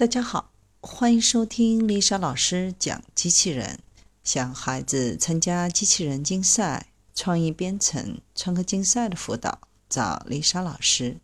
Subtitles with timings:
[0.00, 0.50] 大家好，
[0.80, 3.80] 欢迎收听丽莎老师讲机器人。
[4.24, 9.60] 想孩子参加机器人竞赛、创意编程、创客竞赛的辅导，
[9.90, 11.18] 找丽莎老师。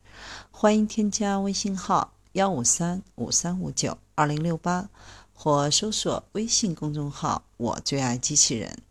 [0.51, 4.91] 欢迎添加微信号幺五三五三五九二零六八，
[5.33, 8.83] 或搜索微信公众号“我最爱机器人”。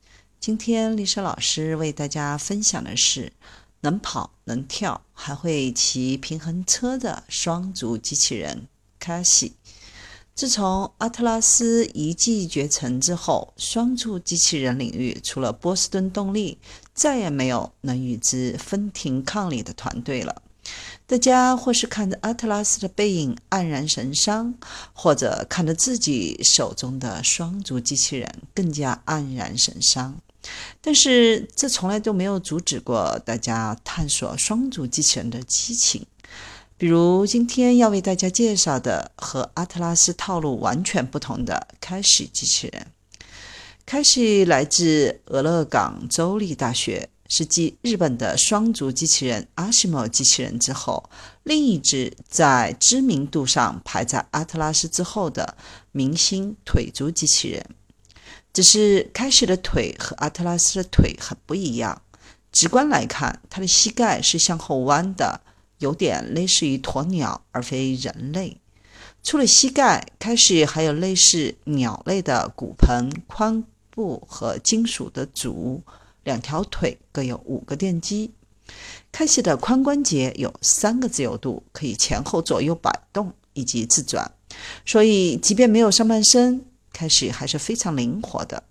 [0.42, 3.32] 今天丽莎老师为大家分享的是
[3.82, 8.68] 能跑能跳还会骑平衡车的双足机器人
[9.06, 9.54] 卡西。
[10.34, 16.57] 自从阿特拉斯一骑绝尘之后，双足机器人领域除了波士顿动力，
[16.93, 20.42] 再也没有能与之分庭抗礼的团队了。
[21.06, 24.56] 大家或是看着阿特拉斯的背影黯然神伤，
[24.92, 30.18] 或者看着自己手中的双足机器人更加黯然神伤。
[30.82, 36.06] 但是，这从来都没有阻止过大家探索双足机器人的激情。
[36.78, 42.88] 比如今天要为大家介绍的和阿特拉斯套路完全不同的开始机器人。
[43.86, 51.09] 开始来自俄勒冈州立大学，是继日本的双足机器人阿西莫机器人之后，
[51.44, 55.56] 另一只在知名度上排在阿特拉斯之后的
[55.94, 57.66] 明星腿足机器人。
[58.52, 62.02] 只是开始的腿和阿特拉斯的腿很不一样。
[62.52, 65.40] 直观来看，它的膝盖是向后弯的。
[65.80, 68.59] 有点类似于鸵鸟，而非人类。
[69.23, 75.81] 除了膝盖，开始还有类似鸟类的骨盆、髋部和金属的足。
[76.23, 78.31] 两条腿各有五个电机。
[79.12, 84.31] 开始的髋关节有三个自由度，可以前后左右摆动以及自转。
[84.86, 88.64] 所以，即便没有上半身，开始还是非常灵活的。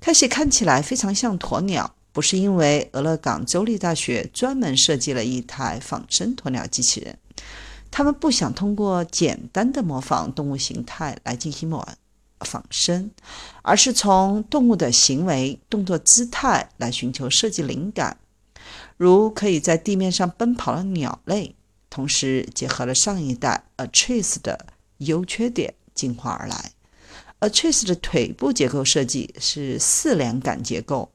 [0.00, 1.94] 开始看起来非常像鸵鸟。
[2.14, 7.18] 不是因为俄勒冈州立大学专门设计了一台仿生鸵鸟机器人，
[7.90, 11.86] 他们不想通过简单的模仿动物形态来进行模
[12.40, 13.10] 仿生，
[13.62, 18.16] 而是从动物的行为、动作、姿态来寻求设计灵感，
[18.96, 21.56] 如可以在地面上奔跑的鸟类，
[21.90, 24.66] 同时结合了上一代 Atrice 的
[24.98, 26.70] 优缺点进化而来。
[27.40, 31.10] Atrice 的腿部结构设计是四连杆结构。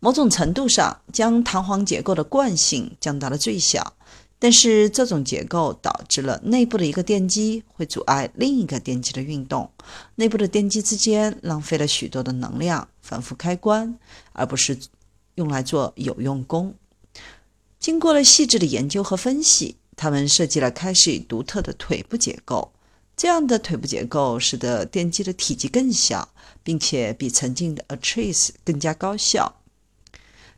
[0.00, 3.94] 某种程度上，将弹簧结构的惯性降到了最小，
[4.38, 9.70] 但是这种结构导致了内部的一个电机会阻碍另一个电机的运动，
[10.16, 13.96] 内部的电机之间浪费了许多的能量，反复开关，
[14.32, 14.76] 而不是
[15.36, 16.74] 用来做有用功。
[17.78, 22.72] 经过了细致的研究和分析，他们设计了开始独特的腿部结构。
[23.22, 26.28] 这样的腿部结构使得电机的体积更小，
[26.64, 29.60] 并且比曾经的 Atrice 更加高效。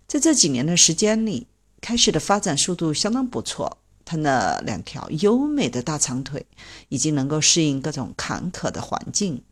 [0.08, 1.46] 在这几年的时间里，
[1.82, 3.76] 开始的发展速度相当不错。
[4.06, 6.46] 它那两条优美的大长腿
[6.88, 9.42] 已经能够适应各种坎坷的环境，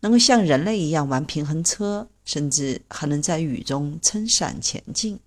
[0.00, 5.18] 能够像人类一样玩平衡车，甚至还能在雨中撑伞前进。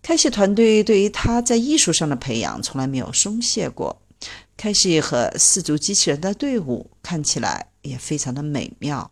[0.00, 4.00] 开始团队对于他在艺术上的培养从来没有松懈过。
[4.58, 9.10] 开始和四足机器人的队伍看起来也非常的美妙。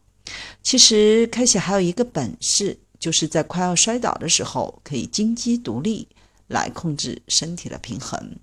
[0.63, 2.79] 其实，开始还有一个本事。
[2.99, 6.09] 就是在快要摔倒的时候，可以金鸡独立
[6.49, 8.37] 来控制身体的平衡。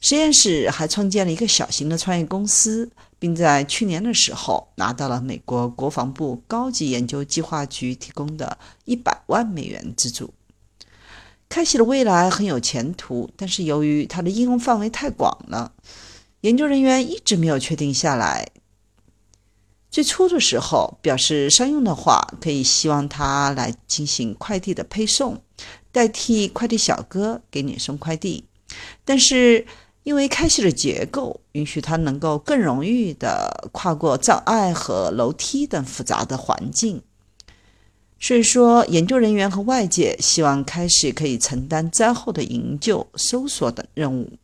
[0.00, 10.32] 实验室还创建了一个小型的创业公司，并在去年的时候拿到了美国国防部高级研究计划局提供的一百万美元资助。
[11.48, 15.72] 开启的未来很有前途，但是由于它的应用范围太广了，
[16.42, 18.48] 研究人员一直没有确定下来。
[19.90, 25.42] 最初的时候表示商用的话，可以希望它来进行快递的配送，
[25.90, 28.44] 代替快递小哥给你送快递。
[29.04, 29.66] 但是
[30.04, 37.02] 因为开始的结构允许它能够更容易的跨过障碍和楼梯等复杂的环境，
[38.20, 44.38] 所以说研究人员和外界希望开始可以承担灾后的营救、搜索等任务。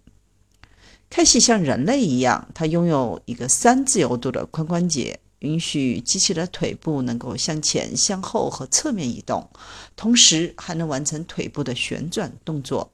[1.09, 5.21] 开启像人类一样，它拥有一个三自由度的髋关节。
[5.41, 9.49] 允许机器的腿部能够向前、向后和侧面移动，
[9.95, 12.91] 同时还能完成腿部的旋转动作。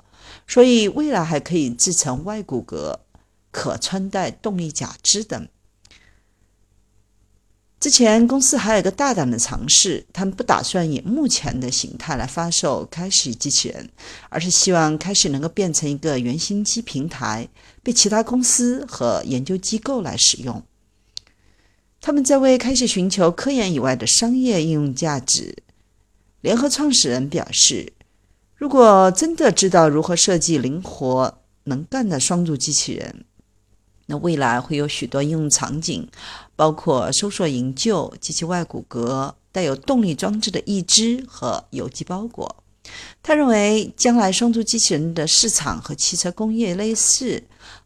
[0.46, 2.98] 所以未来还可以制成外骨骼、
[3.52, 5.48] 可穿戴动力假肢等。
[7.82, 13.90] 之前公司还有一个大胆的尝试，他们不打算以目前的形态来发售开始机器人，
[14.28, 17.48] 而是希望开始能够变成一个原型机平台，
[17.82, 20.62] 被其他公司和研究机构来使用。
[22.00, 25.52] 他们在为开始寻求科研以外的商业应用价值。
[26.40, 27.92] 联合创始人表示
[28.54, 33.24] ：“如果真的知道如何设计灵活能干的双足机器人，
[34.06, 36.06] 那未来会有许多应用场景，
[36.56, 42.56] 包括搜索营救、机器外骨骼、带有动力装置的义肢和邮寄包裹。
[43.22, 47.42] 他认为，将来双足机器人的市场和汽车工业类似，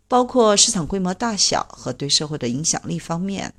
[0.09, 3.53] 包括市场规模大小和对社会的影响力方面，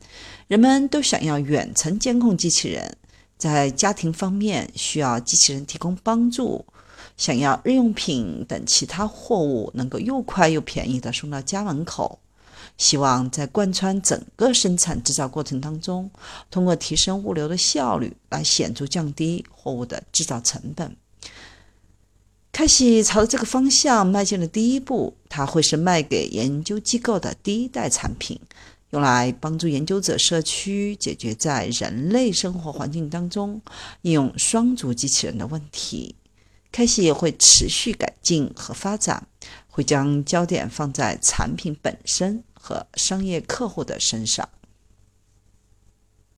[0.47, 2.97] 人们都想要远程监控机器人。
[3.37, 6.65] 在家庭方面，需要机器人提供帮助；
[7.17, 12.19] 想要日用品等其他货物能够又快又便宜地送到家门口。
[12.77, 16.09] 希望在贯穿整个生产制造过程当中，
[16.51, 20.95] 通过提升物流的效率，来显著降低货物的制造成本。
[22.51, 28.39] 开始朝着这个方向迈进了第一步，它会是卖给研究机构的第一代产品，
[28.91, 33.61] 用来帮助研究者社区解决在人类生活环境当中
[34.01, 36.15] 应用双足机器人的问题。
[36.71, 39.27] 开启也会持续改进和发展，
[39.67, 42.43] 会将焦点放在产品本身。
[42.67, 44.49] 和商业客户的身上。